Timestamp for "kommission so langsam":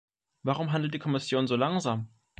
0.97-2.09